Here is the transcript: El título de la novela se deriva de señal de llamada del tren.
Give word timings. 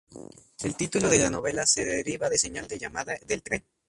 El 0.63 0.75
título 0.75 1.07
de 1.09 1.19
la 1.19 1.29
novela 1.29 1.67
se 1.67 1.85
deriva 1.85 2.27
de 2.27 2.39
señal 2.39 2.67
de 2.67 2.79
llamada 2.79 3.15
del 3.27 3.43
tren. 3.43 3.63